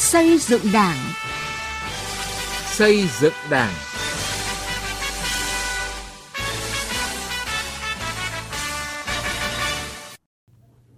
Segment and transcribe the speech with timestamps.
[0.00, 0.96] Xây dựng Đảng.
[2.66, 3.74] Xây dựng Đảng.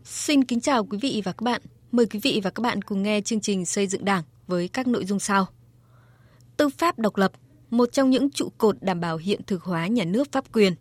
[0.04, 1.60] Xin kính chào quý vị và các bạn.
[1.92, 4.86] Mời quý vị và các bạn cùng nghe chương trình Xây dựng Đảng với các
[4.86, 5.46] nội dung sau.
[6.56, 7.32] Tư pháp độc lập,
[7.70, 10.74] một trong những trụ cột đảm bảo hiện thực hóa nhà nước pháp quyền.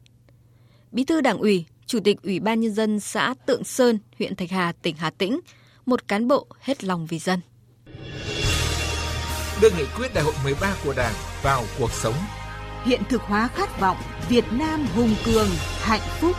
[0.92, 4.52] Bí thư Đảng ủy, Chủ tịch Ủy ban Nhân dân xã Tượng Sơn, huyện Thạch
[4.52, 5.40] Hà, tỉnh Hà Tĩnh,
[5.86, 7.40] một cán bộ hết lòng vì dân.
[9.62, 11.14] Đưa nghị quyết đại hội 13 của Đảng
[11.44, 12.14] vào cuộc sống.
[12.86, 13.98] Hiện thực hóa khát vọng
[14.30, 15.48] Việt Nam hùng cường,
[15.80, 16.36] hạnh phúc.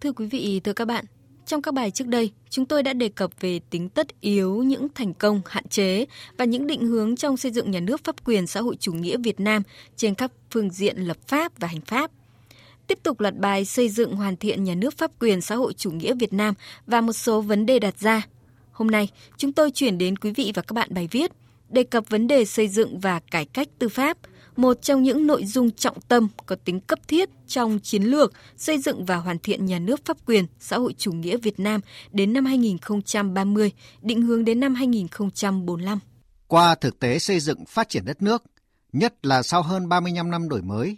[0.00, 1.04] Thưa quý vị, thưa các bạn,
[1.46, 4.88] trong các bài trước đây, chúng tôi đã đề cập về tính tất yếu, những
[4.94, 6.04] thành công, hạn chế
[6.36, 9.16] và những định hướng trong xây dựng nhà nước pháp quyền xã hội chủ nghĩa
[9.16, 9.62] Việt Nam
[9.96, 12.10] trên các phương diện lập pháp và hành pháp.
[12.86, 15.90] Tiếp tục loạt bài xây dựng hoàn thiện nhà nước pháp quyền xã hội chủ
[15.90, 16.54] nghĩa Việt Nam
[16.86, 18.22] và một số vấn đề đặt ra.
[18.72, 21.32] Hôm nay, chúng tôi chuyển đến quý vị và các bạn bài viết
[21.68, 24.18] đề cập vấn đề xây dựng và cải cách tư pháp–
[24.56, 28.78] một trong những nội dung trọng tâm có tính cấp thiết trong chiến lược xây
[28.78, 31.80] dựng và hoàn thiện nhà nước pháp quyền xã hội chủ nghĩa Việt Nam
[32.12, 35.98] đến năm 2030, định hướng đến năm 2045.
[36.46, 38.42] Qua thực tế xây dựng phát triển đất nước,
[38.92, 40.96] nhất là sau hơn 35 năm đổi mới,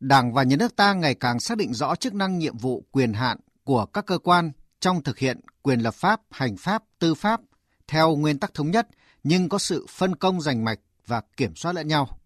[0.00, 3.12] Đảng và Nhà nước ta ngày càng xác định rõ chức năng nhiệm vụ quyền
[3.12, 7.40] hạn của các cơ quan trong thực hiện quyền lập pháp, hành pháp, tư pháp
[7.88, 8.88] theo nguyên tắc thống nhất
[9.24, 12.18] nhưng có sự phân công rành mạch và kiểm soát lẫn nhau.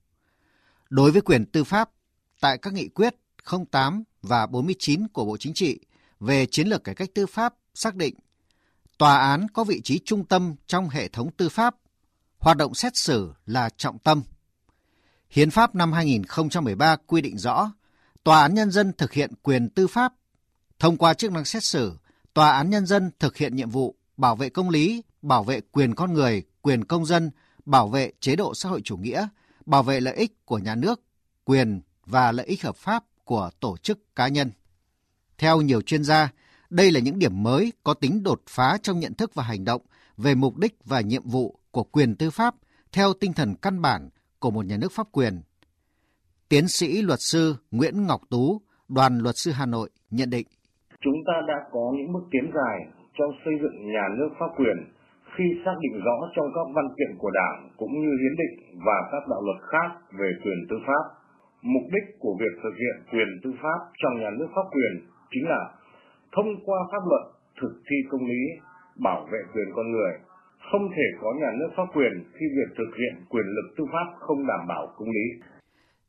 [0.90, 1.90] Đối với quyền tư pháp,
[2.40, 3.14] tại các nghị quyết
[3.70, 5.80] 08 và 49 của Bộ Chính trị
[6.20, 8.14] về chiến lược cải cách tư pháp xác định
[8.98, 11.74] tòa án có vị trí trung tâm trong hệ thống tư pháp,
[12.38, 14.22] hoạt động xét xử là trọng tâm.
[15.30, 17.72] Hiến pháp năm 2013 quy định rõ,
[18.24, 20.12] tòa án nhân dân thực hiện quyền tư pháp.
[20.78, 21.92] Thông qua chức năng xét xử,
[22.34, 25.94] tòa án nhân dân thực hiện nhiệm vụ bảo vệ công lý, bảo vệ quyền
[25.94, 27.30] con người, quyền công dân,
[27.64, 29.28] bảo vệ chế độ xã hội chủ nghĩa,
[29.66, 31.00] bảo vệ lợi ích của nhà nước,
[31.44, 34.50] quyền và lợi ích hợp pháp của tổ chức cá nhân.
[35.38, 36.32] Theo nhiều chuyên gia,
[36.70, 39.82] đây là những điểm mới có tính đột phá trong nhận thức và hành động
[40.16, 42.54] về mục đích và nhiệm vụ của quyền tư pháp
[42.92, 44.08] theo tinh thần căn bản
[44.40, 45.34] của một nhà nước pháp quyền.
[46.48, 50.46] Tiến sĩ luật sư Nguyễn Ngọc Tú, đoàn luật sư Hà Nội nhận định.
[51.00, 52.76] Chúng ta đã có những bước tiến dài
[53.18, 54.78] trong xây dựng nhà nước pháp quyền
[55.34, 58.54] khi xác định rõ trong các văn kiện của Đảng cũng như hiến định
[58.86, 59.88] và các đạo luật khác
[60.18, 61.04] về quyền tư pháp.
[61.62, 64.92] Mục đích của việc thực hiện quyền tư pháp trong nhà nước pháp quyền
[65.32, 65.62] chính là
[66.34, 67.24] thông qua pháp luật
[67.60, 68.42] thực thi công lý,
[69.06, 70.12] bảo vệ quyền con người.
[70.72, 74.18] Không thể có nhà nước pháp quyền khi việc thực hiện quyền lực tư pháp
[74.20, 75.48] không đảm bảo công lý.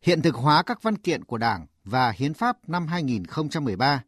[0.01, 4.03] Hiện thực hóa các văn kiện của Đảng và Hiến pháp năm 2013,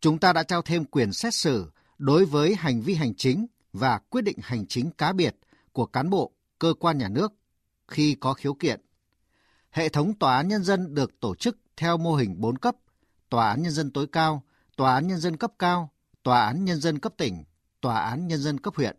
[0.00, 3.98] chúng ta đã trao thêm quyền xét xử đối với hành vi hành chính và
[4.10, 5.36] quyết định hành chính cá biệt
[5.72, 7.32] của cán bộ, cơ quan nhà nước
[7.88, 8.80] khi có khiếu kiện.
[9.70, 12.74] Hệ thống tòa án nhân dân được tổ chức theo mô hình 4 cấp:
[13.30, 14.42] Tòa án nhân dân tối cao,
[14.76, 15.90] Tòa án nhân dân cấp cao,
[16.22, 17.44] Tòa án nhân dân cấp tỉnh,
[17.80, 18.96] Tòa án nhân dân cấp huyện.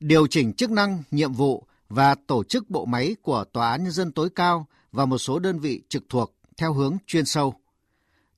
[0.00, 3.92] Điều chỉnh chức năng, nhiệm vụ và tổ chức bộ máy của Tòa án nhân
[3.92, 7.54] dân tối cao và một số đơn vị trực thuộc theo hướng chuyên sâu.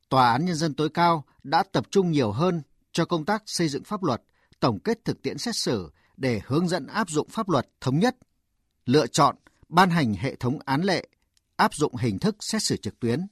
[0.08, 2.62] Tòa án nhân dân tối cao đã tập trung nhiều hơn
[2.92, 4.22] cho công tác xây dựng pháp luật
[4.60, 8.16] tổng kết thực tiễn xét xử để hướng dẫn áp dụng pháp luật thống nhất,
[8.84, 9.36] lựa chọn,
[9.68, 11.08] ban hành hệ thống án lệ,
[11.56, 13.26] áp dụng hình thức xét xử trực tuyến.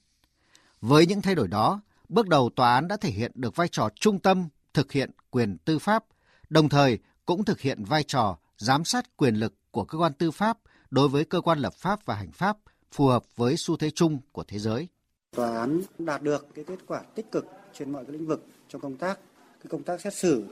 [0.81, 3.89] Với những thay đổi đó, bước đầu tòa án đã thể hiện được vai trò
[4.01, 6.05] trung tâm thực hiện quyền tư pháp,
[6.51, 10.31] đồng thời cũng thực hiện vai trò giám sát quyền lực của cơ quan tư
[10.31, 10.59] pháp
[10.91, 12.57] đối với cơ quan lập pháp và hành pháp
[12.93, 14.89] phù hợp với xu thế chung của thế giới.
[15.37, 18.81] Tòa án đạt được cái kết quả tích cực trên mọi cái lĩnh vực trong
[18.81, 19.19] công tác
[19.61, 20.45] cái công tác xét xử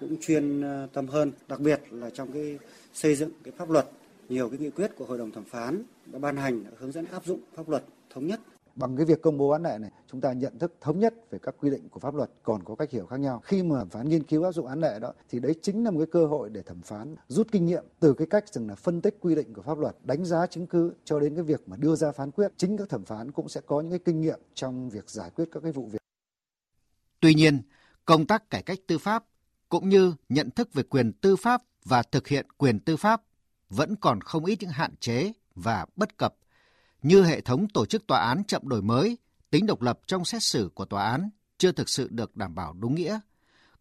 [0.00, 2.58] cũng chuyên ờ, tâm hơn, đặc biệt là trong cái
[2.94, 3.90] xây dựng cái pháp luật,
[4.28, 7.24] nhiều cái nghị quyết của hội đồng thẩm phán đã ban hành hướng dẫn áp
[7.26, 8.40] dụng pháp luật thống nhất
[8.74, 11.38] bằng cái việc công bố án lệ này, chúng ta nhận thức thống nhất về
[11.42, 13.40] các quy định của pháp luật còn có cách hiểu khác nhau.
[13.44, 15.90] Khi mà thẩm phán nghiên cứu áp dụng án lệ đó, thì đấy chính là
[15.90, 18.74] một cái cơ hội để thẩm phán, rút kinh nghiệm từ cái cách rằng là
[18.74, 21.68] phân tích quy định của pháp luật, đánh giá chứng cứ cho đến cái việc
[21.68, 22.52] mà đưa ra phán quyết.
[22.56, 25.48] Chính các thẩm phán cũng sẽ có những cái kinh nghiệm trong việc giải quyết
[25.52, 25.98] các cái vụ việc.
[27.20, 27.62] Tuy nhiên,
[28.04, 29.24] công tác cải cách tư pháp
[29.68, 33.22] cũng như nhận thức về quyền tư pháp và thực hiện quyền tư pháp
[33.68, 36.34] vẫn còn không ít những hạn chế và bất cập
[37.02, 39.18] như hệ thống tổ chức tòa án chậm đổi mới,
[39.50, 42.72] tính độc lập trong xét xử của tòa án chưa thực sự được đảm bảo
[42.72, 43.20] đúng nghĩa,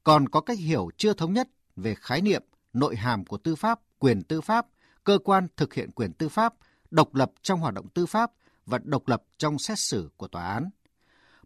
[0.03, 2.43] còn có cách hiểu chưa thống nhất về khái niệm,
[2.73, 4.65] nội hàm của tư pháp, quyền tư pháp,
[5.03, 6.53] cơ quan thực hiện quyền tư pháp,
[6.91, 8.31] độc lập trong hoạt động tư pháp
[8.65, 10.69] và độc lập trong xét xử của tòa án.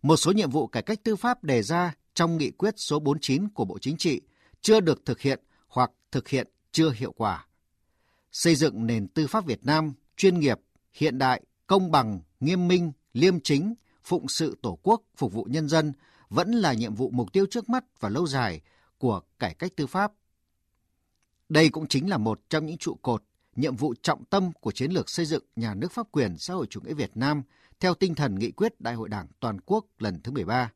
[0.02, 3.50] Một số nhiệm vụ cải cách tư pháp đề ra trong nghị quyết số 49
[3.50, 4.22] của Bộ Chính trị
[4.62, 7.46] chưa được thực hiện hoặc thực hiện chưa hiệu quả.
[8.31, 10.60] Xây dựng nền tư pháp Việt Nam chuyên nghiệp,
[10.94, 11.42] hiện đại,
[11.74, 13.74] công bằng, nghiêm minh, liêm chính,
[14.04, 15.94] phụng sự Tổ quốc, phục vụ nhân dân
[16.30, 18.62] vẫn là nhiệm vụ mục tiêu trước mắt và lâu dài
[18.98, 20.14] của cải cách tư pháp.
[21.50, 23.24] Đây cũng chính là một trong những trụ cột,
[23.56, 26.68] nhiệm vụ trọng tâm của chiến lược xây dựng nhà nước pháp quyền xã hội
[26.70, 27.44] chủ nghĩa Việt Nam
[27.80, 30.72] theo tinh thần nghị quyết Đại hội Đảng toàn quốc lần thứ 13.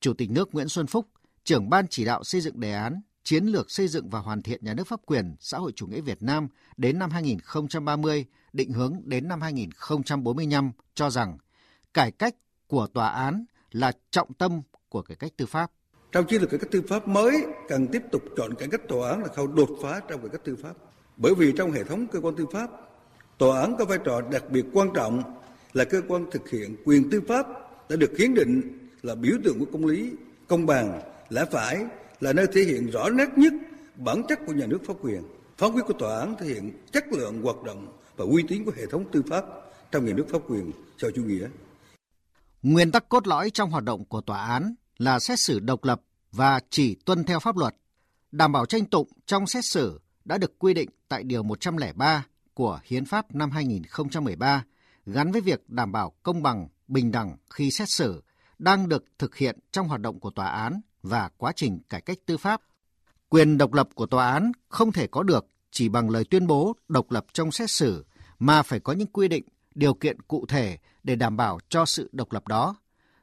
[0.00, 1.06] Chủ tịch nước Nguyễn Xuân Phúc,
[1.44, 4.64] trưởng ban chỉ đạo xây dựng đề án chiến lược xây dựng và hoàn thiện
[4.64, 9.00] nhà nước pháp quyền xã hội chủ nghĩa Việt Nam đến năm 2030, định hướng
[9.04, 11.38] đến năm 2045 cho rằng
[11.94, 12.34] cải cách
[12.66, 15.70] của tòa án là trọng tâm của cải cách tư pháp.
[16.12, 19.10] Trong chiến lược cải cách tư pháp mới cần tiếp tục chọn cải cách tòa
[19.10, 20.74] án là khâu đột phá trong cải cách tư pháp.
[21.16, 22.70] Bởi vì trong hệ thống cơ quan tư pháp,
[23.38, 25.22] tòa án có vai trò đặc biệt quan trọng
[25.72, 27.46] là cơ quan thực hiện quyền tư pháp
[27.88, 30.12] đã được hiến định là biểu tượng của công lý,
[30.48, 31.86] công bằng, lẽ phải,
[32.22, 33.52] là nơi thể hiện rõ nét nhất
[33.96, 35.22] bản chất của nhà nước pháp quyền.
[35.56, 38.72] Phán quyết của tòa án thể hiện chất lượng hoạt động và uy tín của
[38.76, 39.44] hệ thống tư pháp
[39.90, 41.48] trong nhà nước pháp quyền xã chủ nghĩa.
[42.62, 46.00] Nguyên tắc cốt lõi trong hoạt động của tòa án là xét xử độc lập
[46.32, 47.74] và chỉ tuân theo pháp luật.
[48.32, 52.80] Đảm bảo tranh tụng trong xét xử đã được quy định tại Điều 103 của
[52.84, 54.64] Hiến pháp năm 2013
[55.06, 58.22] gắn với việc đảm bảo công bằng, bình đẳng khi xét xử
[58.58, 62.18] đang được thực hiện trong hoạt động của tòa án và quá trình cải cách
[62.26, 62.60] tư pháp.
[63.28, 66.76] Quyền độc lập của tòa án không thể có được chỉ bằng lời tuyên bố
[66.88, 68.04] độc lập trong xét xử
[68.38, 69.44] mà phải có những quy định,
[69.74, 72.76] điều kiện cụ thể để đảm bảo cho sự độc lập đó.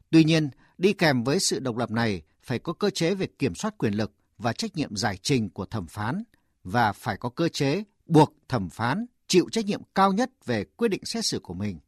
[0.09, 3.55] Tuy nhiên, đi kèm với sự độc lập này phải có cơ chế về kiểm
[3.55, 6.23] soát quyền lực và trách nhiệm giải trình của thẩm phán
[6.63, 10.87] và phải có cơ chế buộc thẩm phán chịu trách nhiệm cao nhất về quyết
[10.87, 11.79] định xét xử của mình.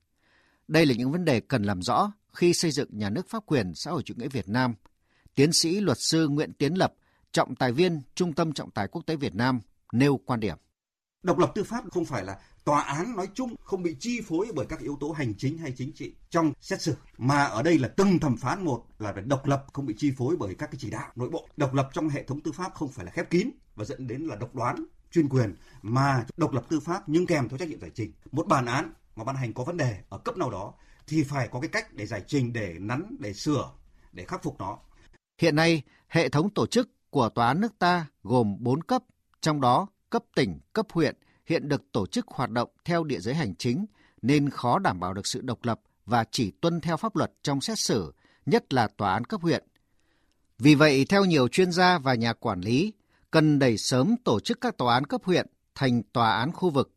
[0.67, 3.75] Đây là những vấn đề cần làm rõ khi xây dựng nhà nước pháp quyền
[3.75, 4.75] xã hội chủ nghĩa Việt Nam.
[5.35, 6.93] Tiến sĩ luật sư Nguyễn Tiến Lập,
[7.31, 9.59] trọng tài viên Trung tâm Trọng tài Quốc tế Việt Nam
[9.91, 10.57] nêu quan điểm.
[11.23, 14.47] Độc lập tư pháp không phải là tòa án nói chung không bị chi phối
[14.55, 17.79] bởi các yếu tố hành chính hay chính trị trong xét xử mà ở đây
[17.79, 20.71] là từng thẩm phán một là phải độc lập không bị chi phối bởi các
[20.71, 21.47] cái chỉ đạo nội bộ.
[21.57, 24.21] Độc lập trong hệ thống tư pháp không phải là khép kín và dẫn đến
[24.21, 27.79] là độc đoán chuyên quyền mà độc lập tư pháp nhưng kèm theo trách nhiệm
[27.79, 28.13] giải trình.
[28.31, 30.73] Một bản án mà ban hành có vấn đề ở cấp nào đó
[31.07, 33.71] thì phải có cái cách để giải trình để nắn để sửa
[34.11, 34.79] để khắc phục nó
[35.41, 39.03] hiện nay hệ thống tổ chức của tòa án nước ta gồm 4 cấp
[39.41, 41.15] trong đó cấp tỉnh cấp huyện
[41.45, 43.85] hiện được tổ chức hoạt động theo địa giới hành chính
[44.21, 47.61] nên khó đảm bảo được sự độc lập và chỉ tuân theo pháp luật trong
[47.61, 48.13] xét xử,
[48.45, 49.63] nhất là tòa án cấp huyện.
[50.59, 52.93] Vì vậy, theo nhiều chuyên gia và nhà quản lý,
[53.31, 56.91] cần đẩy sớm tổ chức các tòa án cấp huyện thành tòa án khu vực.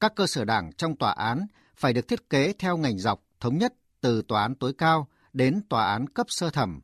[0.00, 3.58] Các cơ sở đảng trong tòa án phải được thiết kế theo ngành dọc thống
[3.58, 6.80] nhất từ tòa án tối cao đến tòa án cấp sơ thẩm.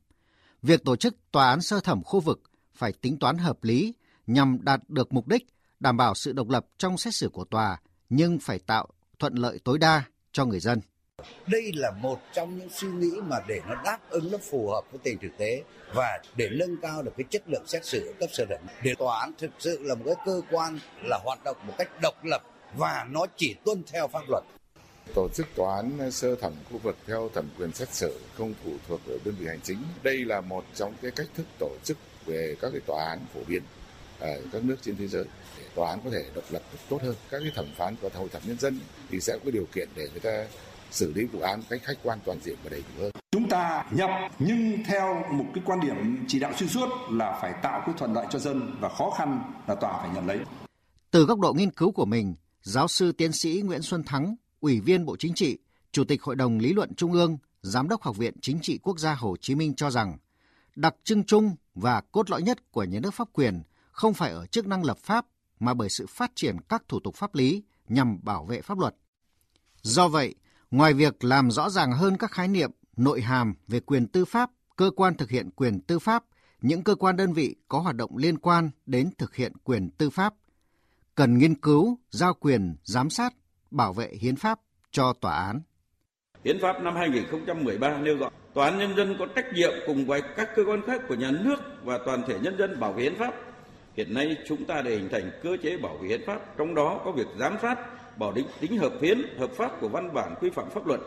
[0.61, 2.41] Việc tổ chức tòa án sơ thẩm khu vực
[2.75, 3.93] phải tính toán hợp lý
[4.27, 5.47] nhằm đạt được mục đích,
[5.79, 8.87] đảm bảo sự độc lập trong xét xử của tòa, nhưng phải tạo
[9.19, 10.81] thuận lợi tối đa cho người dân.
[11.47, 14.81] Đây là một trong những suy nghĩ mà để nó đáp ứng, nó phù hợp
[14.91, 15.63] với tình thực tế
[15.93, 18.67] và để nâng cao được cái chất lượng xét xử ở cấp sơ thẩm.
[18.83, 22.01] Để tòa án thực sự là một cái cơ quan là hoạt động một cách
[22.01, 22.41] độc lập
[22.77, 24.43] và nó chỉ tuân theo pháp luật.
[25.13, 28.71] Tổ chức tòa án sơ thẩm khu vực theo thẩm quyền xét xử không phụ
[28.87, 29.77] thuộc vào đơn vị hành chính.
[30.03, 33.39] Đây là một trong cái cách thức tổ chức về các cái tòa án phổ
[33.47, 33.63] biến
[34.19, 35.23] ở các nước trên thế giới
[35.57, 38.29] để tòa án có thể độc lập tốt hơn các cái thẩm phán của hội
[38.29, 38.79] thẩm nhân dân
[39.09, 40.47] thì sẽ có điều kiện để người ta
[40.91, 43.11] xử lý vụ án cách khách quan toàn diện và đầy đủ hơn.
[43.31, 47.53] Chúng ta nhập nhưng theo một cái quan điểm chỉ đạo xuyên suốt là phải
[47.63, 50.39] tạo cái thuận lợi cho dân và khó khăn là tòa phải nhận lấy.
[51.11, 54.79] Từ góc độ nghiên cứu của mình, giáo sư tiến sĩ Nguyễn Xuân Thắng, Ủy
[54.79, 55.57] viên Bộ Chính trị,
[55.91, 58.99] Chủ tịch Hội đồng Lý luận Trung ương, Giám đốc Học viện Chính trị Quốc
[58.99, 60.17] gia Hồ Chí Minh cho rằng,
[60.75, 64.45] đặc trưng chung và cốt lõi nhất của nhà nước pháp quyền không phải ở
[64.45, 65.25] chức năng lập pháp
[65.59, 68.95] mà bởi sự phát triển các thủ tục pháp lý nhằm bảo vệ pháp luật.
[69.81, 70.35] Do vậy,
[70.71, 74.51] ngoài việc làm rõ ràng hơn các khái niệm nội hàm về quyền tư pháp,
[74.75, 76.23] cơ quan thực hiện quyền tư pháp,
[76.61, 80.09] những cơ quan đơn vị có hoạt động liên quan đến thực hiện quyền tư
[80.09, 80.33] pháp,
[81.15, 83.33] cần nghiên cứu, giao quyền, giám sát,
[83.71, 84.59] bảo vệ hiến pháp
[84.91, 85.61] cho tòa án.
[86.45, 90.21] Hiến pháp năm 2013 nêu rõ Tòa án Nhân dân có trách nhiệm cùng với
[90.35, 93.15] các cơ quan khác của nhà nước và toàn thể nhân dân bảo vệ hiến
[93.15, 93.33] pháp,
[93.97, 97.01] Hiện nay chúng ta đã hình thành cơ chế bảo vệ hiến pháp, trong đó
[97.05, 97.79] có việc giám sát,
[98.19, 100.99] bảo định tính hợp hiến, hợp pháp của văn bản quy phạm pháp luật.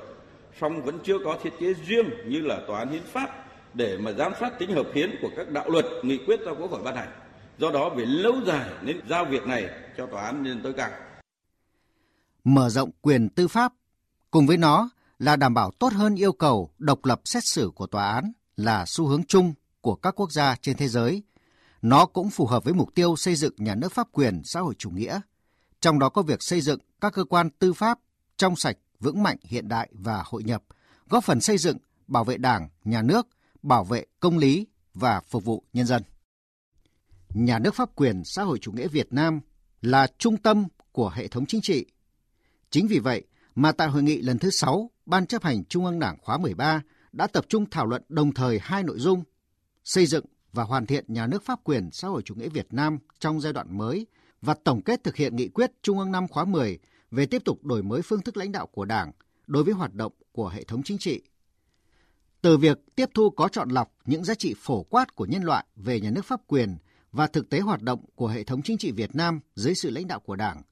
[0.60, 3.44] Song vẫn chưa có thiết chế riêng như là tòa án hiến pháp
[3.74, 6.70] để mà giám sát tính hợp hiến của các đạo luật, nghị quyết do Quốc
[6.70, 7.08] hội ban hành.
[7.58, 10.90] Do đó về lâu dài nên giao việc này cho tòa án nhân tối cao.
[12.44, 13.72] Mở rộng quyền tư pháp
[14.30, 17.86] cùng với nó là đảm bảo tốt hơn yêu cầu độc lập xét xử của
[17.86, 21.22] tòa án là xu hướng chung của các quốc gia trên thế giới.
[21.82, 24.74] Nó cũng phù hợp với mục tiêu xây dựng nhà nước pháp quyền xã hội
[24.78, 25.20] chủ nghĩa,
[25.80, 27.98] trong đó có việc xây dựng các cơ quan tư pháp
[28.36, 30.62] trong sạch, vững mạnh, hiện đại và hội nhập,
[31.08, 33.26] góp phần xây dựng, bảo vệ Đảng, nhà nước,
[33.62, 36.02] bảo vệ công lý và phục vụ nhân dân.
[37.28, 39.40] Nhà nước pháp quyền xã hội chủ nghĩa Việt Nam
[39.80, 41.86] là trung tâm của hệ thống chính trị.
[42.74, 45.98] Chính vì vậy mà tại hội nghị lần thứ 6 Ban chấp hành Trung ương
[45.98, 49.24] Đảng khóa 13 đã tập trung thảo luận đồng thời hai nội dung:
[49.84, 52.98] xây dựng và hoàn thiện nhà nước pháp quyền xã hội chủ nghĩa Việt Nam
[53.18, 54.06] trong giai đoạn mới
[54.42, 56.78] và tổng kết thực hiện nghị quyết Trung ương năm khóa 10
[57.10, 59.12] về tiếp tục đổi mới phương thức lãnh đạo của Đảng
[59.46, 61.22] đối với hoạt động của hệ thống chính trị.
[62.40, 65.64] Từ việc tiếp thu có chọn lọc những giá trị phổ quát của nhân loại
[65.76, 66.76] về nhà nước pháp quyền
[67.12, 70.06] và thực tế hoạt động của hệ thống chính trị Việt Nam dưới sự lãnh
[70.06, 70.62] đạo của Đảng,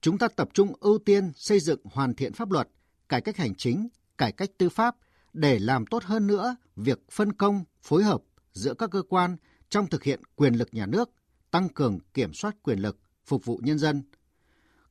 [0.00, 2.68] chúng ta tập trung ưu tiên xây dựng hoàn thiện pháp luật,
[3.08, 3.88] cải cách hành chính,
[4.18, 4.96] cải cách tư pháp
[5.32, 9.36] để làm tốt hơn nữa việc phân công, phối hợp giữa các cơ quan
[9.68, 11.10] trong thực hiện quyền lực nhà nước,
[11.50, 14.02] tăng cường kiểm soát quyền lực, phục vụ nhân dân.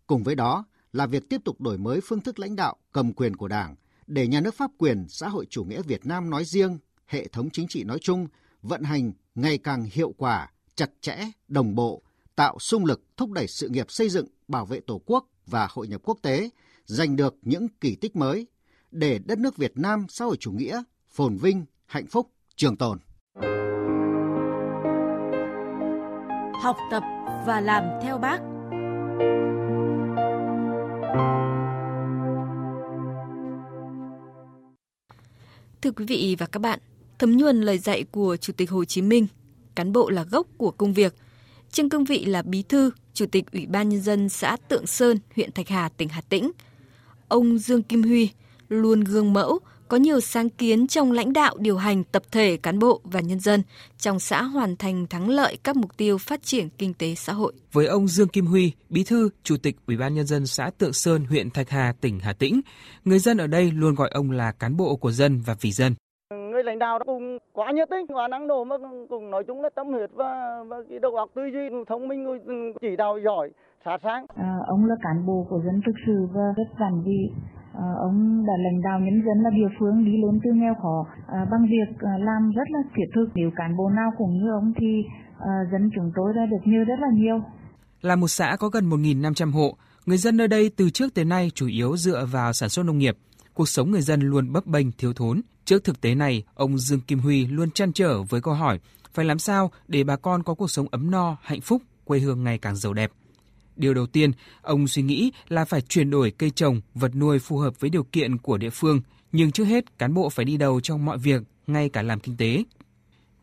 [0.07, 3.35] Cùng với đó là việc tiếp tục đổi mới phương thức lãnh đạo cầm quyền
[3.35, 3.75] của Đảng
[4.07, 7.49] để nhà nước pháp quyền xã hội chủ nghĩa Việt Nam nói riêng, hệ thống
[7.49, 8.27] chính trị nói chung
[8.61, 12.03] vận hành ngày càng hiệu quả, chặt chẽ, đồng bộ,
[12.37, 15.87] tạo sung lực thúc đẩy sự nghiệp xây dựng, bảo vệ Tổ quốc và hội
[15.87, 16.49] nhập quốc tế,
[16.85, 18.47] giành được những kỳ tích mới
[18.91, 22.99] để đất nước Việt Nam xã hội chủ nghĩa phồn vinh, hạnh phúc, trường tồn.
[26.63, 27.03] Học tập
[27.47, 28.39] và làm theo bác.
[35.81, 36.79] Thưa quý vị và các bạn,
[37.19, 39.27] thấm nhuần lời dạy của Chủ tịch Hồ Chí Minh,
[39.75, 41.15] cán bộ là gốc của công việc.
[41.77, 45.19] Trên cương vị là bí thư, Chủ tịch Ủy ban Nhân dân xã Tượng Sơn,
[45.35, 46.51] huyện Thạch Hà, tỉnh Hà Tĩnh.
[47.27, 48.29] Ông Dương Kim Huy
[48.69, 52.79] luôn gương mẫu, có nhiều sáng kiến trong lãnh đạo điều hành tập thể cán
[52.79, 53.63] bộ và nhân dân
[53.97, 57.53] trong xã hoàn thành thắng lợi các mục tiêu phát triển kinh tế xã hội.
[57.71, 60.93] Với ông Dương Kim Huy, Bí thư, Chủ tịch Ủy ban nhân dân xã Tượng
[60.93, 62.61] Sơn, huyện Thạch Hà, tỉnh Hà Tĩnh,
[63.05, 65.95] người dân ở đây luôn gọi ông là cán bộ của dân và vì dân.
[66.67, 68.75] Lãnh đạo cũng quá nhiệt tình, quá năng nổ mà
[69.09, 72.39] cũng nói chung là tâm huyết và, và cái đầu óc tư duy thông minh
[72.81, 73.49] chỉ đạo giỏi
[73.85, 74.25] sát sáng.
[74.35, 77.21] À, ông là cán bộ của dân thực sự và rất giản dị
[77.73, 81.05] À, ông đã lãnh đạo nhân dân là địa phương đi lên từ nghèo khó
[81.27, 83.27] à, bằng việc à, làm rất là thiết thực.
[83.35, 85.03] Nếu cán bộ nào cũng như ông thì
[85.39, 87.41] à, dân chúng tôi đã được như rất là nhiều.
[88.01, 91.51] Là một xã có gần 1.500 hộ, người dân nơi đây từ trước tới nay
[91.55, 93.17] chủ yếu dựa vào sản xuất nông nghiệp.
[93.57, 95.41] Cuộc sống người dân luôn bấp bênh thiếu thốn.
[95.65, 98.79] Trước thực tế này, ông Dương Kim Huy luôn chăn trở với câu hỏi
[99.13, 102.43] phải làm sao để bà con có cuộc sống ấm no, hạnh phúc, quê hương
[102.43, 103.11] ngày càng giàu đẹp.
[103.75, 107.57] Điều đầu tiên, ông suy nghĩ là phải chuyển đổi cây trồng, vật nuôi phù
[107.57, 110.81] hợp với điều kiện của địa phương, nhưng trước hết cán bộ phải đi đầu
[110.81, 112.63] trong mọi việc, ngay cả làm kinh tế.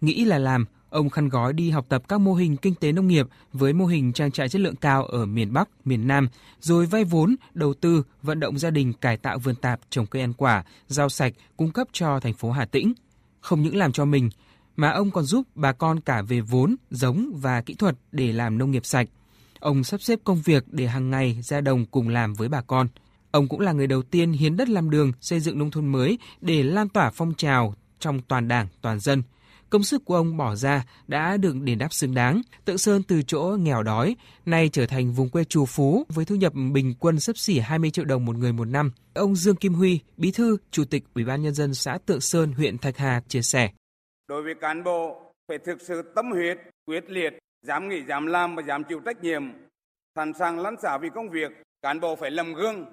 [0.00, 0.64] Nghĩ là làm,
[0.94, 3.86] ông khăn gói đi học tập các mô hình kinh tế nông nghiệp với mô
[3.86, 6.28] hình trang trại chất lượng cao ở miền Bắc, miền Nam,
[6.60, 10.22] rồi vay vốn, đầu tư, vận động gia đình cải tạo vườn tạp trồng cây
[10.22, 12.92] ăn quả, rau sạch cung cấp cho thành phố Hà Tĩnh.
[13.40, 14.30] Không những làm cho mình,
[14.76, 18.58] mà ông còn giúp bà con cả về vốn, giống và kỹ thuật để làm
[18.58, 19.08] nông nghiệp sạch–
[19.64, 22.88] Ông sắp xếp công việc để hàng ngày ra đồng cùng làm với bà con.
[23.30, 26.18] Ông cũng là người đầu tiên hiến đất làm đường, xây dựng nông thôn mới
[26.40, 29.22] để lan tỏa phong trào trong toàn đảng, toàn dân.
[29.74, 32.42] Công sức của ông bỏ ra đã được đền đáp xứng đáng.
[32.64, 34.16] Tự Sơn từ chỗ nghèo đói,
[34.46, 37.90] nay trở thành vùng quê trù phú với thu nhập bình quân sấp xỉ 20
[37.90, 38.92] triệu đồng một người một năm.
[39.14, 42.52] Ông Dương Kim Huy, Bí thư, Chủ tịch Ủy ban Nhân dân xã Tượng Sơn,
[42.52, 43.70] huyện Thạch Hà chia sẻ.
[44.28, 48.56] Đối với cán bộ, phải thực sự tâm huyết, quyết liệt dám nghĩ, dám làm
[48.56, 49.42] và dám chịu trách nhiệm,
[50.16, 51.52] sẵn sàng lăn xả vì công việc,
[51.82, 52.84] cán bộ phải lầm gương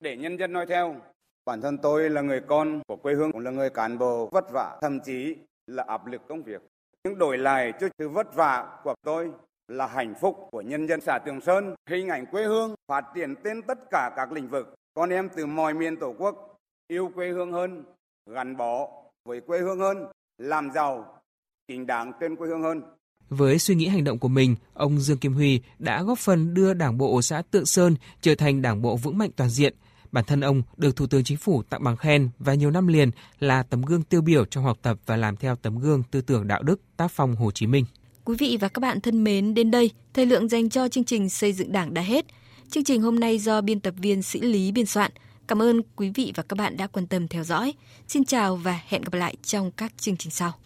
[0.00, 0.96] để nhân dân nói theo.
[1.44, 4.44] Bản thân tôi là người con của quê hương, cũng là người cán bộ vất
[4.52, 5.36] vả, thậm chí
[5.70, 6.62] là áp lực công việc.
[7.04, 9.30] Nhưng đổi lại cho sự vất vả của tôi
[9.68, 13.34] là hạnh phúc của nhân dân xã Trường Sơn, hình ảnh quê hương phát triển
[13.44, 14.74] trên tất cả các lĩnh vực.
[14.94, 16.56] Con em từ mọi miền Tổ quốc
[16.88, 17.84] yêu quê hương hơn,
[18.30, 18.88] gắn bó
[19.24, 20.06] với quê hương hơn,
[20.38, 21.20] làm giàu,
[21.68, 22.82] chính đáng trên quê hương hơn.
[23.28, 26.74] Với suy nghĩ hành động của mình, ông Dương Kim Huy đã góp phần đưa
[26.74, 29.74] Đảng bộ xã Tượng Sơn trở thành đảng bộ vững mạnh toàn diện.
[30.12, 33.10] Bản thân ông được Thủ tướng Chính phủ tặng bằng khen và nhiều năm liền
[33.38, 36.48] là tấm gương tiêu biểu trong học tập và làm theo tấm gương tư tưởng
[36.48, 37.84] đạo đức tác phong Hồ Chí Minh.
[38.24, 41.28] Quý vị và các bạn thân mến, đến đây, thời lượng dành cho chương trình
[41.28, 42.26] xây dựng đảng đã hết.
[42.70, 45.10] Chương trình hôm nay do biên tập viên Sĩ Lý biên soạn.
[45.48, 47.74] Cảm ơn quý vị và các bạn đã quan tâm theo dõi.
[48.08, 50.52] Xin chào và hẹn gặp lại trong các chương trình sau.